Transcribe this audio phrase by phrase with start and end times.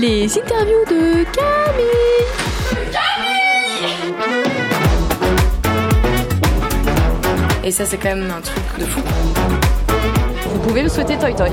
[0.00, 2.26] les interviews de Camille.
[7.62, 9.00] Et ça, c'est quand même un truc de fou.
[10.48, 11.50] Vous pouvez me souhaiter Toy Toy.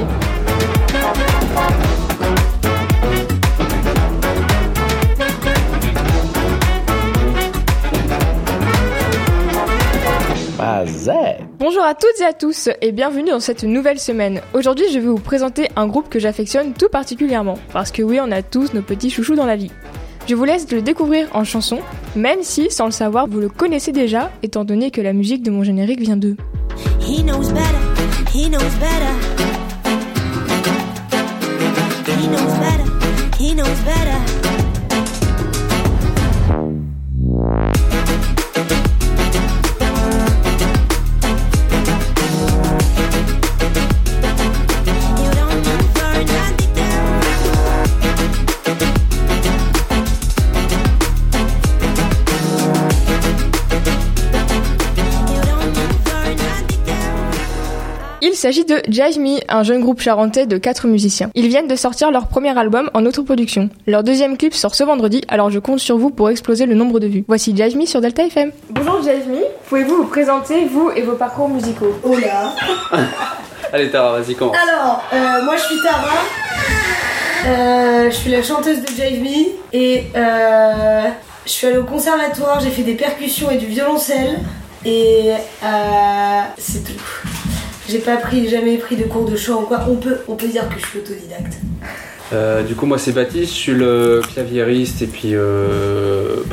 [11.60, 14.42] Bonjour à toutes et à tous et bienvenue dans cette nouvelle semaine.
[14.54, 18.32] Aujourd'hui, je vais vous présenter un groupe que j'affectionne tout particulièrement parce que oui, on
[18.32, 19.72] a tous nos petits chouchous dans la vie.
[20.28, 21.80] Je vous laisse le découvrir en chanson,
[22.16, 25.50] même si, sans le savoir, vous le connaissez déjà, étant donné que la musique de
[25.50, 26.36] mon générique vient d'eux.
[58.48, 61.30] S'agit de Jive Me, un jeune groupe charentais de 4 musiciens.
[61.36, 63.70] Ils viennent de sortir leur premier album en autoproduction.
[63.88, 67.02] Leur deuxième clip sort ce vendredi, alors je compte sur vous pour exploser le nombre
[67.02, 67.26] de vues.
[67.28, 68.54] Voici Jive Me sur Delta FM.
[68.70, 71.94] Bonjour Jive Me, pouvez-vous vous présenter, vous et vos parcours musicaux?
[72.06, 72.54] Oh là
[73.74, 74.56] Allez Tara, vas-y commence.
[74.56, 76.08] Alors, euh, moi je suis Tara.
[77.48, 81.10] Euh, je suis la chanteuse de Jive Me et euh,
[81.46, 84.40] je suis allée au conservatoire, j'ai fait des percussions et du violoncelle
[84.86, 85.34] et
[85.66, 87.27] euh, c'est tout.
[87.90, 89.80] J'ai pas pris, jamais pris de cours de chant ou quoi.
[89.90, 91.58] On peut, on peut dire que je suis autodidacte.
[92.34, 96.44] Euh, du coup moi c'est Baptiste, je suis le claviériste et puis euh,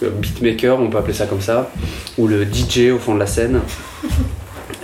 [0.00, 1.70] beatmaker, on peut appeler ça comme ça,
[2.16, 3.60] ou le DJ au fond de la scène.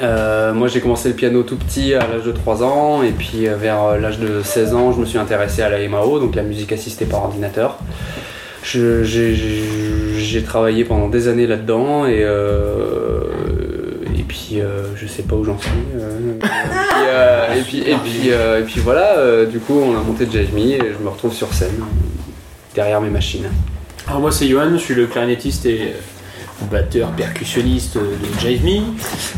[0.03, 3.47] Euh, moi j'ai commencé le piano tout petit à l'âge de 3 ans et puis
[3.47, 6.43] euh, vers l'âge de 16 ans je me suis intéressé à la MAO, donc la
[6.43, 7.79] musique assistée par ordinateur.
[8.65, 12.27] J'ai travaillé pendant des années là-dedans et
[14.55, 15.71] puis euh, je sais pas où j'en suis.
[15.97, 20.29] euh, et, puis, euh, et, puis, et, puis, voilà, euh, du coup on a monté
[20.31, 21.83] Jive Me et je me retrouve sur scène
[22.75, 23.49] derrière mes machines.
[24.07, 25.95] Alors moi c'est Johan, je suis le clarinettiste et
[26.71, 28.81] batteur percussionniste de Jive Me.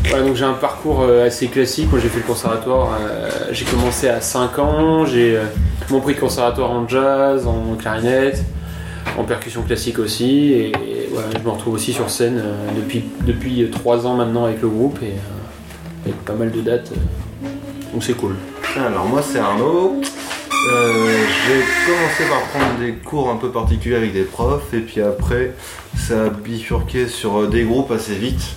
[0.09, 1.89] Voilà, donc j'ai un parcours assez classique.
[1.89, 5.45] Moi j'ai fait le conservatoire, euh, j'ai commencé à 5 ans, j'ai euh,
[5.89, 8.43] mon prix de conservatoire en jazz, en clarinette,
[9.17, 10.51] en percussion classique aussi.
[10.53, 10.71] Et,
[11.33, 14.99] je me retrouve aussi sur scène euh, depuis, depuis 3 ans maintenant avec le groupe
[15.01, 16.91] et euh, avec pas mal de dates.
[16.91, 17.47] euh,
[17.93, 18.35] donc c'est cool.
[18.77, 20.01] Alors moi c'est Arnaud.
[20.69, 25.01] Euh, j'ai commencé par prendre des cours un peu particuliers avec des profs et puis
[25.01, 25.53] après
[25.95, 28.55] ça a bifurqué sur euh, des groupes assez vite.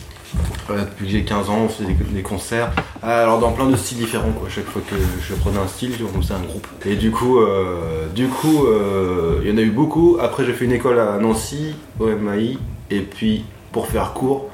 [0.70, 2.70] Euh, depuis que j'ai 15 ans, on faisait des, concerts.
[3.02, 4.48] Alors dans plein de styles différents quoi.
[4.48, 6.66] Chaque fois que je prenais un style, je faisais un groupe.
[6.86, 10.18] Et du coup, euh, du coup, euh, il y en a eu beaucoup.
[10.20, 12.58] Après j'ai fait une école à Nancy, au MAI,
[12.90, 14.48] et puis pour faire court,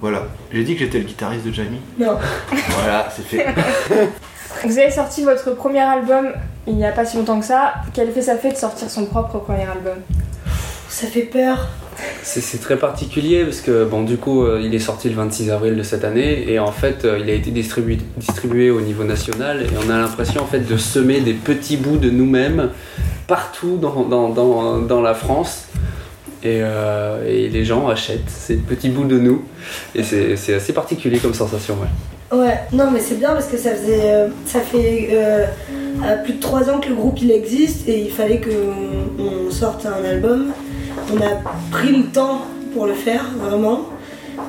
[0.00, 0.26] voilà.
[0.52, 1.80] J'ai dit que j'étais le guitariste de Jamie.
[1.98, 2.16] Non.
[2.50, 3.46] Voilà, c'est fait.
[4.64, 6.32] Vous avez sorti votre premier album
[6.66, 7.74] il n'y a pas si longtemps que ça.
[7.92, 9.98] Quel effet ça fait de sortir son propre premier album?
[10.92, 11.68] Ça fait peur.
[12.22, 15.74] C'est très particulier parce que bon du coup euh, il est sorti le 26 avril
[15.74, 19.62] de cette année et en fait euh, il a été distribué, distribué au niveau national
[19.62, 22.70] et on a l'impression en fait de semer des petits bouts de nous-mêmes
[23.26, 25.68] partout dans, dans, dans, dans la France
[26.42, 29.44] et, euh, et les gens achètent ces petits bouts de nous
[29.94, 31.88] et c'est assez particulier comme sensation ouais.
[32.32, 35.46] Ouais, non mais c'est bien parce que ça faisait, euh, ça fait euh,
[36.24, 39.84] plus de 3 ans que le groupe il existe et il fallait qu'on on sorte
[39.84, 40.52] un album.
[41.10, 41.36] On a
[41.70, 43.88] pris le temps pour le faire vraiment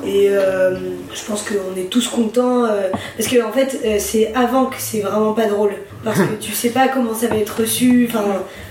[0.06, 0.76] et euh,
[1.12, 4.76] je pense qu'on est tous contents euh, parce que en fait euh, c'est avant que
[4.78, 5.72] c'est vraiment pas drôle
[6.04, 8.08] parce que tu sais pas comment ça va être reçu.
[8.10, 8.24] Enfin,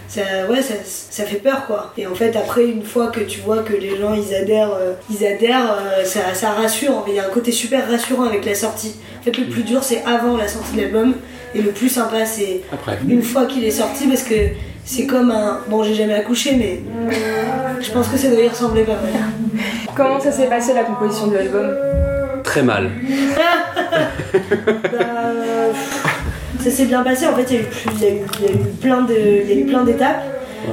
[0.08, 1.94] ça, ouais, ça, ça fait peur quoi.
[1.98, 4.78] Et en fait après une fois que tu vois que les gens ils adhèrent,
[5.10, 7.04] ils adhèrent, ça, ça rassure.
[7.08, 8.96] Il y a un côté super rassurant avec la sortie.
[9.20, 11.16] En fait le plus dur c'est avant la sortie de l'album
[11.56, 12.62] et le plus sympa c'est
[13.08, 14.36] une fois qu'il est sorti parce que
[14.86, 15.60] c'est comme un...
[15.70, 16.80] Bon j'ai jamais accouché mais
[17.82, 19.22] je pense que ça doit y ressembler pas mal.
[19.96, 21.72] Comment ça s'est passé la composition de l'album
[22.44, 22.90] Très mal.
[24.92, 25.00] Bah,
[26.60, 27.28] ça s'est bien passé.
[27.28, 28.58] En fait, il y a eu, plus- il y a eu, il y a eu
[28.82, 30.24] plein de, il y a eu plein d'étapes.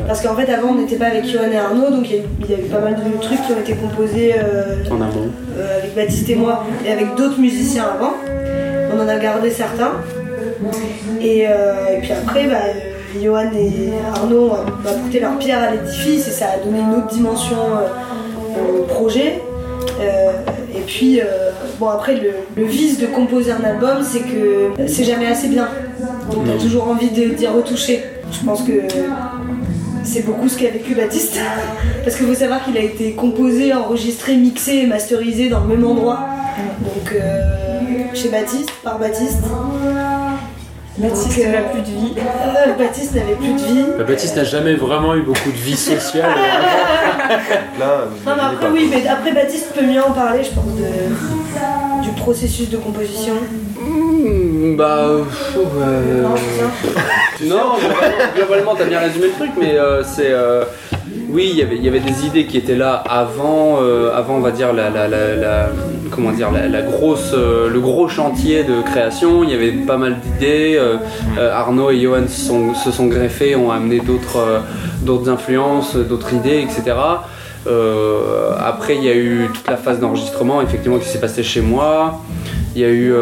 [0.06, 2.22] Parce qu'en fait, avant, on n'était pas avec Johan et Arnaud, donc il y, a
[2.22, 5.00] eu, il y a eu pas mal de trucs qui ont été composés euh, En
[5.00, 5.30] amont.
[5.58, 8.14] euh, avec Baptiste et moi et avec d'autres musiciens avant.
[8.94, 9.92] On en a gardé certains.
[11.20, 12.56] Et, euh, et puis après, bah,
[13.16, 16.94] euh, Johan et Arnaud ont apporté leur pierre à l'édifice et ça a donné une
[16.94, 19.40] autre dimension euh, au projet.
[20.00, 20.32] Euh,
[20.74, 25.04] et puis, euh, bon, après, le, le vice de composer un album, c'est que c'est
[25.04, 25.68] jamais assez bien.
[26.32, 28.02] Donc, t'as toujours envie d'y retoucher.
[28.32, 28.72] Je pense que
[30.04, 31.38] c'est beaucoup ce qu'a vécu Baptiste.
[32.04, 35.84] Parce qu'il faut savoir qu'il a été composé, enregistré, mixé et masterisé dans le même
[35.84, 36.20] endroit.
[36.80, 37.40] Donc euh,
[38.14, 39.42] chez Baptiste, par Baptiste.
[41.00, 42.12] Baptiste euh, n'a plus de vie.
[42.18, 43.84] Euh, Baptiste n'avait plus de vie.
[43.98, 46.30] Bah, Baptiste n'a jamais vraiment eu beaucoup de vie sociale.
[47.78, 52.02] Là, Non mais après oui, mais après Baptiste peut mieux en parler, je pense, de,
[52.02, 53.34] du processus de composition.
[53.80, 54.98] Hmm, bah.
[54.98, 55.24] euh,
[55.56, 60.30] euh, Non, Non, globalement, globalement, t'as bien résumé le truc, mais euh, c'est.
[60.30, 60.64] euh,
[61.30, 64.34] oui, il y avait- il y avait des idées qui étaient là avant, euh, avant
[64.34, 65.68] on va dire, la, la- la- la-
[66.10, 69.42] comment dire, la, grosse, euh, le gros chantier de création.
[69.44, 70.76] Il y avait pas mal d'idées.
[70.78, 70.96] euh,
[71.38, 74.62] euh, Arnaud et Johan se sont, greffés, ont amené d'autres
[75.02, 76.94] d'autres influences, d'autres idées, etc.
[78.58, 82.20] Après, il y a eu toute la phase d'enregistrement, effectivement, qui s'est passée chez moi.
[82.74, 83.12] Il y a eu,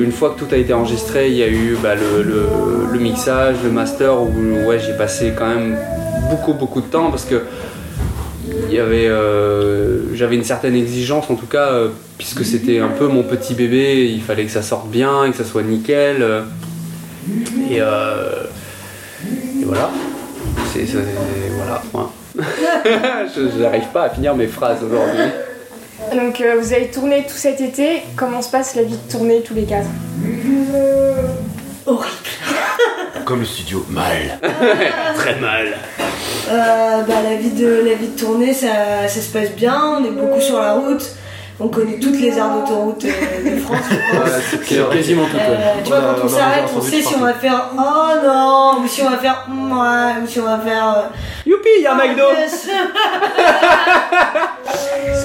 [0.00, 2.46] une fois que tout a été enregistré, il y a eu bah, le, le-
[2.92, 4.28] le mixage, le master, où
[4.68, 5.76] ouais, j'ai passé quand même
[6.30, 7.42] beaucoup, beaucoup de temps parce que
[8.68, 11.88] il y avait, euh, j'avais une certaine exigence en tout cas, euh,
[12.18, 15.44] puisque c'était un peu mon petit bébé, il fallait que ça sorte bien, que ça
[15.44, 16.22] soit nickel.
[16.22, 16.42] euh,
[17.70, 18.44] et, euh,
[19.60, 19.90] et voilà.
[20.72, 20.98] C'est, c'est-
[21.56, 21.82] voilà.
[21.92, 22.10] point.
[22.36, 25.22] Je n'arrive pas à finir mes phrases aujourd'hui.
[26.12, 28.02] Donc euh, vous avez tourné tout cet été.
[28.16, 29.86] Comment se passe la vie de tournée tous les quatre?
[31.86, 32.08] Horrible.
[33.24, 34.38] Comme le studio, mal.
[35.16, 35.68] Très mal.
[36.50, 40.04] Euh, bah, la, vie de, la vie de tournée, ça, ça se passe bien, on
[40.04, 41.02] est beaucoup sur la route.
[41.60, 44.28] On connaît toutes les aires d'autoroute euh, de France, je pense.
[44.66, 45.36] C'est quasiment tout.
[45.38, 48.88] Euh, tu vois, quand on s'arrête, on sait si on va faire oh non, ou
[48.88, 50.88] si on va faire ouais, ou si on va faire.
[50.98, 51.02] euh,
[51.46, 52.24] Youpi, il y a un McDo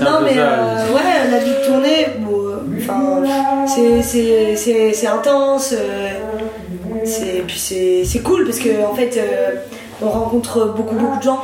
[0.02, 3.24] un Non, mais euh, ouais, la vie de tournée, bon, euh, enfin,
[3.68, 5.74] c'est- c'est- c'est c'est intense.
[7.10, 9.52] C'est- puis c'est c'est cool parce que en fait, euh,
[10.02, 11.44] on rencontre beaucoup, beaucoup de gens.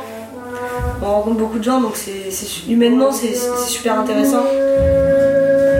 [1.02, 2.30] On rencontre beaucoup de gens, donc c'est
[2.70, 4.44] humainement, c'est c'est super intéressant.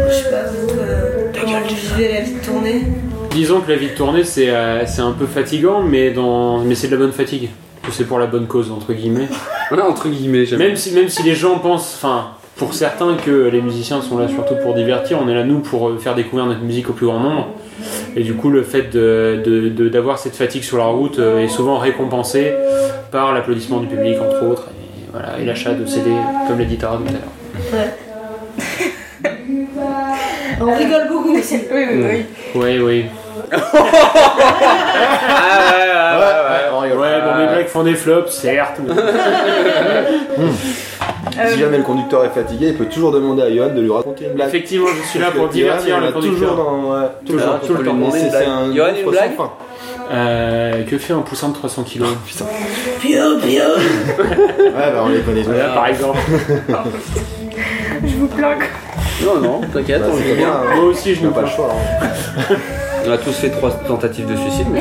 [0.08, 2.82] Je sais pas, vous, euh, comment vous vivez la vie de tournée?
[3.30, 6.58] Disons que la vie de tournée, c'est euh, c'est un peu fatigant, mais, dans...
[6.58, 7.50] mais c'est de la bonne fatigue.
[7.82, 9.28] Que C'est pour la bonne cause, entre guillemets.
[9.70, 13.30] A entre guillemets, j'aime Même si, même si les gens pensent, enfin, pour certains, que
[13.48, 16.46] les musiciens sont là surtout pour divertir, on est là, nous, pour euh, faire découvrir
[16.46, 17.48] notre musique au plus grand nombre.
[18.18, 21.38] Et du coup, le fait de- de- de- d'avoir cette fatigue sur la route euh,
[21.40, 22.52] est souvent récompensé
[23.12, 26.10] par l'applaudissement du public, entre autres, et, voilà, et l'achat de CD,
[26.48, 27.88] comme l'a dit Tara tout à l'heure.
[30.60, 31.60] On rigole beaucoup aussi.
[31.70, 32.24] Oui, oui, oui.
[32.54, 33.04] Oui, oui.
[35.38, 37.56] Ah ouais, ouais, ouais, ouais.
[37.56, 38.80] Ouais, font des flops, certes.
[41.36, 43.90] mais- Si jamais le conducteur est fatigué, il peut toujours demander à Johan de lui
[43.90, 44.48] raconter une blague.
[44.48, 46.56] Effectivement, je suis là pour divertir le a toujours conducteur.
[46.56, 46.92] dans.
[46.92, 48.10] ouais, toujours, tout tu le temps.
[48.12, 48.32] c'est- blague.
[48.42, 49.30] c'est un Johan, une blague.
[50.12, 52.08] Euh, que fait un poussin de 300 kilos
[53.00, 53.60] Pio, pio.
[54.58, 55.50] Ouais, bah on les connaît tous.
[55.50, 56.18] Voilà, par exemple.
[58.04, 58.54] Je vous plains.
[59.24, 60.48] Non, non, t'inquiète, Bah, on c'est le bien, bien.
[60.54, 60.74] hein.
[60.76, 61.70] Moi aussi, je On n'a ne pas le choix.
[61.72, 62.54] hein.
[63.06, 64.80] On a tous fait trois tentatives de suicide, mais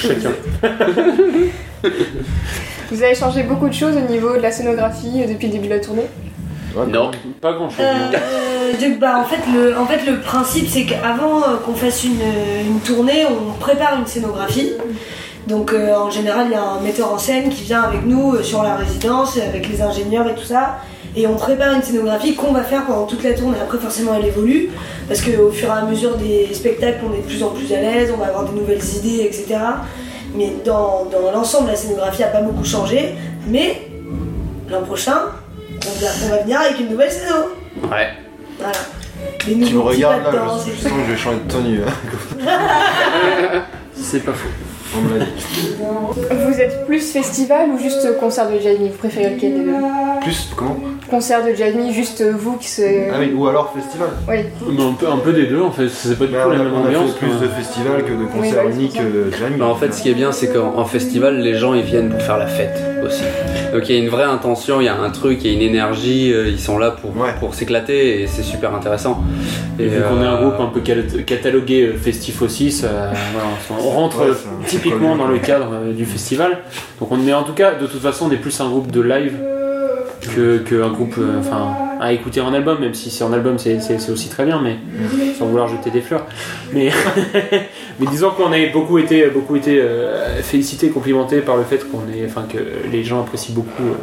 [0.00, 0.30] chacun.
[2.90, 5.68] Vous avez changé beaucoup de choses au niveau de la scénographie euh, depuis le début
[5.68, 6.06] de la tournée
[6.76, 7.12] Ouais, non.
[7.40, 7.80] Pas grand chose.
[7.80, 12.02] Euh, donc, bah, en, fait, le, en fait, le principe, c'est qu'avant euh, qu'on fasse
[12.04, 12.20] une,
[12.66, 14.72] une tournée, on prépare une scénographie.
[15.46, 18.34] Donc, euh, en général, il y a un metteur en scène qui vient avec nous
[18.34, 20.78] euh, sur la résidence, avec les ingénieurs et tout ça.
[21.16, 23.58] Et on prépare une scénographie qu'on va faire pendant toute la tournée.
[23.62, 24.70] Après, forcément, elle évolue.
[25.06, 27.80] Parce qu'au fur et à mesure des spectacles, on est de plus en plus à
[27.80, 29.56] l'aise, on va avoir de nouvelles idées, etc.
[30.34, 33.14] Mais dans, dans l'ensemble, la scénographie n'a pas beaucoup changé.
[33.46, 33.88] Mais
[34.68, 35.18] l'an prochain,
[35.70, 37.34] on va, on va venir avec une nouvelle scéno.
[37.90, 38.08] Ouais.
[38.58, 38.78] Voilà.
[39.46, 41.80] Les Tu me regardes là, je, je sens que je vais changer de tenue.
[41.82, 41.92] hein.
[43.96, 44.48] C'est pas faux.
[44.96, 45.74] On me l'a dit.
[46.46, 49.72] Vous êtes plus festival ou juste concert de Jamie Vous préférez lequel des deux
[50.22, 50.76] Plus, comment
[51.10, 52.82] Concert de Jamie, juste vous qui se.
[53.12, 54.08] Ah oui, ou alors festival.
[54.28, 54.36] Oui.
[54.70, 56.52] Mais un, peu, un peu des deux en fait, c'est pas du Bah, tout on
[56.52, 57.10] la a, même on a ambiance.
[57.12, 57.40] fait plus quoi.
[57.40, 59.00] de festivals que de uniques ça.
[59.02, 59.56] euh, jamais.
[59.56, 62.10] Bah, en fait, ce qui est bien, c'est qu'en en festival, les gens ils viennent
[62.10, 63.22] pour faire la fête aussi.
[63.72, 65.56] Donc il y a une vraie intention, il y a un truc, il y a
[65.56, 67.30] une énergie, euh, ils sont là pour, Ouais.
[67.38, 69.22] pour s'éclater et c'est super intéressant.
[69.78, 70.80] Et vu qu'on est un euh, groupe un peu
[71.26, 73.48] catalogué euh, festif aussi, ça- voilà,
[73.90, 76.58] rentre Ouais, euh, ça- typiquement dans le cadre euh, du festival.
[77.00, 79.00] Donc on est en tout cas, de toute façon, on est plus un groupe de
[79.00, 79.34] live
[80.34, 81.68] que, que un groupe, euh, enfin,
[82.00, 84.76] à écouter en album, même si c'est en album, c'est aussi très bien, mais
[85.38, 86.24] sans vouloir jeter des fleurs.
[86.72, 86.90] Mais,
[88.00, 92.02] mais disons qu'on a beaucoup été, beaucoup été euh, félicités, complimentés par le fait qu'on
[92.12, 92.58] est, enfin, que
[92.90, 93.94] les gens apprécient beaucoup euh,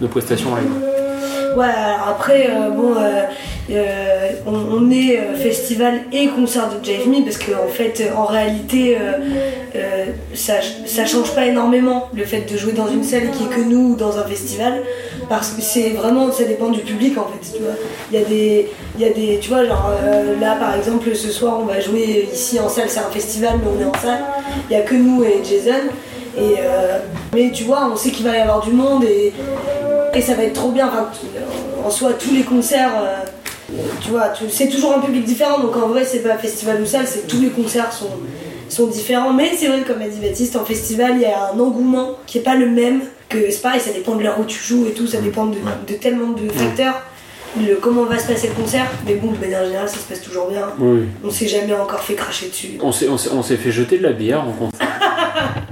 [0.00, 1.56] nos prestations live.
[1.56, 2.94] Ouais, alors après, euh, bon,
[3.70, 8.96] euh, on, est euh, festival et concert de Jive parce qu'en fait, euh, en réalité,
[9.76, 10.54] euh, ça,
[10.86, 13.92] ça change pas énormément le fait de jouer dans une salle qui est que nous
[13.92, 14.82] ou dans un festival
[15.28, 17.56] parce que c'est vraiment, ça dépend du public en fait.
[17.56, 17.74] Tu vois.
[18.10, 19.92] Il y a des, y a des, tu vois, genre
[20.40, 23.70] là par exemple, ce soir on va jouer ici en salle, c'est un festival, mais
[23.76, 24.24] on est en salle.
[24.68, 25.78] Il y a que nous et Jason.
[26.36, 26.56] Et
[27.32, 29.32] mais tu vois, on sait qu'il va y avoir du monde et,
[30.14, 30.90] et ça va être trop bien.
[31.84, 32.92] En soi, tous les concerts,
[34.02, 35.58] tu vois, tu- c'est toujours un public différent.
[35.60, 38.10] Donc en vrai, c'est pas festival ou salle, c'est tous les concerts sont,
[38.68, 39.32] sont différents.
[39.32, 42.38] Mais c'est vrai, comme a dit Baptiste, en festival, il y a un engouement qui
[42.38, 43.00] est pas le même.
[43.28, 45.56] Que c'est pareil, ça dépend de l'heure où tu joues et tout, ça dépend de,
[45.86, 47.00] de tellement de facteurs.
[47.60, 50.20] Le, comment va se passer le concert, mais bon, de manière générale, ça se passe
[50.20, 50.66] toujours bien.
[50.78, 51.00] Oui.
[51.24, 52.78] On s'est jamais encore fait cracher dessus.
[52.80, 54.88] On s'est, on, s'est, on s'est fait jeter de la bière en concert.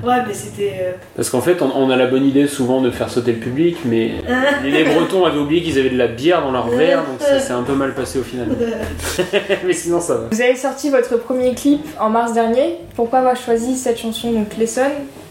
[0.04, 0.74] Ouais, mais c'était.
[0.80, 3.38] euh, Parce qu'en fait, on, on a la bonne idée souvent de faire sauter le
[3.38, 4.12] public, mais
[4.62, 7.40] les, les Bretons avaient oublié qu'ils avaient de la bière dans leur verre, donc ça
[7.40, 8.48] s'est un peu mal passé au final.
[9.66, 10.20] mais sinon, ça va.
[10.30, 12.76] Vous avez sorti votre premier clip en mars dernier.
[12.94, 14.82] Pourquoi avoir choisi cette chanson, donc Lesson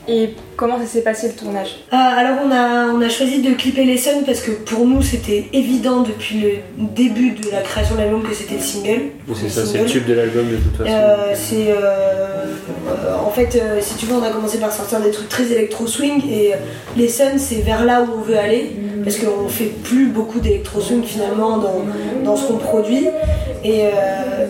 [0.10, 1.80] Et comment ça s'est passé le tournage?
[1.92, 5.02] Ah, alors on a, on a choisi de clipper les Suns parce que pour nous
[5.02, 9.02] c'était évident depuis le début de la création de l'album que c'était le single.
[9.36, 10.90] C'est ça, c'est le tube de l'album de toute façon.
[10.90, 12.46] Euh, c'est euh,
[12.88, 15.52] euh, en fait euh, si tu veux on a commencé par sortir des trucs très
[15.52, 16.58] électro swing et euh,
[16.96, 18.72] les Suns c'est vers là où on veut aller
[19.04, 21.82] parce qu'on fait plus beaucoup d'électro swing finalement dans,
[22.24, 23.08] dans ce qu'on produit
[23.64, 23.90] et, euh,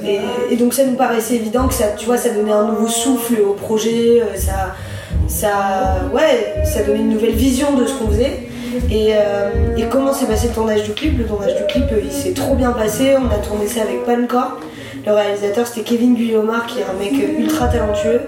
[0.06, 2.88] et, et donc ça nous paraissait évident que ça tu vois ça donnait un nouveau
[2.88, 4.76] souffle au projet euh, ça
[5.28, 8.48] ça ouais ça donnait une nouvelle vision de ce qu'on faisait
[8.92, 11.18] et, euh, comment s'est passé le tournage du clip?
[11.18, 13.16] Le tournage du clip, euh, il s'est trop bien passé.
[13.18, 14.60] On a tourné ça avec Pancor.
[15.06, 18.22] Le réalisateur, c'était Kevin Guillaumard, qui est un mec euh, ultra talentueux,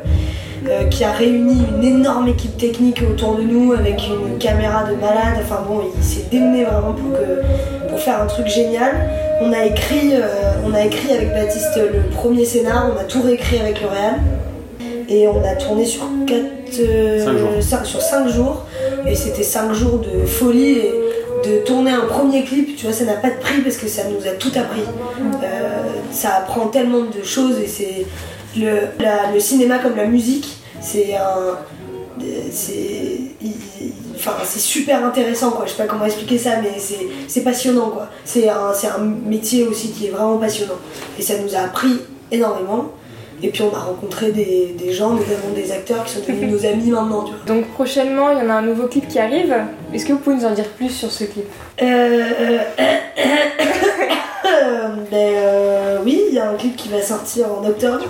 [0.91, 5.41] qui a réuni une énorme équipe technique autour de nous avec une caméra de malade.
[5.41, 8.91] Enfin bon, il s'est démené vraiment pour, que, pour faire un truc génial.
[9.41, 10.13] On a écrit,
[10.65, 12.91] on a écrit avec Baptiste le premier scénar.
[12.93, 14.15] On a tout réécrit avec le réal.
[15.07, 16.03] Et on a tourné sur
[16.69, 17.85] 4 Cinq jours.
[17.85, 18.65] sur 5 jours.
[19.07, 20.71] Et c'était 5 jours de folie.
[20.79, 20.93] Et
[21.45, 24.01] de tourner un premier clip, tu vois, ça n'a pas de prix parce que ça
[24.09, 24.81] nous a tout appris.
[25.41, 28.05] Euh, ça apprend tellement de choses et c'est
[28.59, 31.57] le, la- le cinéma comme la musique, c'est un.
[32.51, 33.21] C'est
[34.15, 36.73] enfin, super intéressant quoi, je sais pas comment expliquer ça mais
[37.27, 38.09] c'est passionnant quoi.
[38.25, 40.73] C'est un, c'est un métier aussi qui est vraiment passionnant
[41.17, 42.91] et ça nous a appris énormément
[43.41, 46.65] et puis on a rencontré des, des gens, notamment des acteurs qui sont devenus nos
[46.65, 47.55] amis maintenant tu vois.
[47.55, 49.55] Donc prochainement, il y en a un nouveau clip qui arrive.
[49.93, 51.45] Est-ce que vous pouvez nous en dire plus sur ce clip?
[51.81, 51.85] Euh,
[52.79, 52.97] euh,
[55.11, 58.05] ben, euh, oui, il y a un clip qui va sortir en octobre.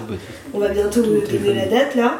[0.54, 2.20] On va bientôt vous donner la date là.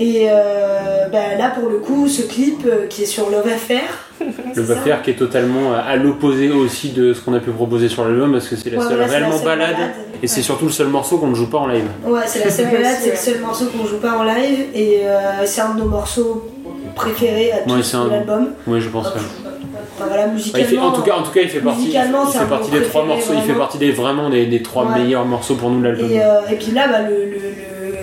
[0.00, 3.82] Et euh, ben, là pour le coup, ce clip euh, qui est sur Love Affair.
[4.54, 8.04] Ça Baffaire qui est totalement à l'opposé aussi de ce qu'on a pu proposer sur
[8.04, 9.90] l'album parce que c'est la Ouais, seule voilà, c'est la réellement seule balade balade.
[10.22, 11.86] Et c'est surtout le seul morceau qu'on ne joue pas en live.
[12.04, 15.00] Ouais, c'est la seule balade, c'est le seul morceau qu'on joue pas en live et
[15.04, 16.48] euh, c'est un de nos morceaux
[16.94, 18.48] préférés à tous Ouais, un- l'album.
[18.66, 19.06] Oui, je pense.
[19.08, 20.66] Enfin voilà, Ouais, musicalement.
[20.70, 22.82] il fait- en, tout cas, en tout cas, il fait partie, il fait partie des
[22.82, 23.32] trois morceaux.
[23.34, 23.58] Il fait vraiment.
[23.58, 25.00] partie des vraiment des, des trois Ouais.
[25.02, 26.10] meilleurs morceaux pour nous de l'album.
[26.10, 27.30] Et, euh, et puis là, bah, le, le-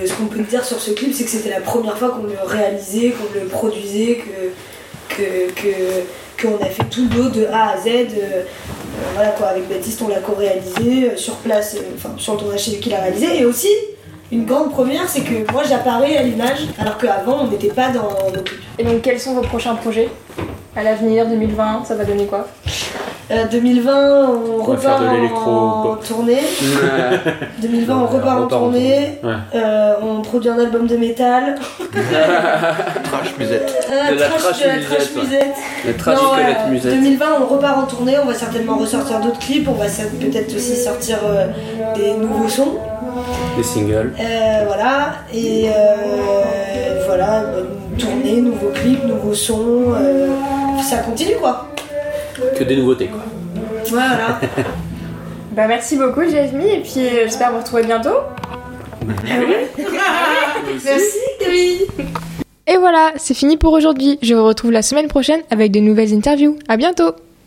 [0.01, 2.23] le- ce qu'on peut dire sur ce clip, c'est que c'était la première fois qu'on
[2.23, 4.19] le réalisait, qu'on le produisait,
[5.09, 7.87] que, que, que- qu'on a fait tout le dos de A à Z.
[7.87, 8.43] euh,
[9.13, 12.63] voilà quoi, avec Baptiste, on l'a co-réalisé euh, sur place, euh, enfin sur le tournage,
[12.65, 13.39] c'est lui qui l'a réalisé.
[13.39, 13.69] Et aussi,
[14.31, 18.09] une grande première, c'est que moi j'apparais à l'image, alors qu'avant on n'était pas dans
[18.31, 18.43] nos.
[18.77, 20.09] Et donc quels sont vos prochains projets
[20.75, 22.47] À l'avenir, 2020, ça va donner quoi?
[23.31, 26.39] Euh, 2020, on, On repart en tournée.
[27.61, 29.19] 2020, on repart on en repart en tournée.
[29.23, 29.29] Ouais.
[29.55, 31.55] Euh, on produit un album de métal.
[31.79, 33.87] Trash musette.
[33.91, 35.55] Euh, De la trash- trash de la musette, trash musette.
[36.07, 36.93] Non, euh, Musette.
[36.95, 38.15] 2020, on repart en tournée.
[38.21, 39.67] On va certainement ressortir d'autres clips.
[39.67, 41.47] On va peut-être aussi sortir euh,
[41.95, 42.77] des nouveaux sons.
[43.57, 44.13] Des singles.
[44.19, 45.13] Euh, voilà.
[45.33, 47.43] Et euh, voilà,
[47.97, 49.93] tournée, nouveaux clips, nouveaux sons.
[49.95, 50.27] euh,
[50.81, 51.67] ça continue quoi.
[52.57, 53.23] Que des nouveautés, quoi.
[53.89, 54.39] Voilà.
[55.51, 58.15] Bah merci beaucoup Jasmine et puis euh, j'espère vous retrouver bientôt.
[60.85, 61.85] Merci Camille.
[62.67, 64.19] Et voilà, c'est fini pour aujourd'hui.
[64.21, 66.57] Je vous retrouve la semaine prochaine avec de nouvelles interviews.
[66.67, 67.15] À bientôt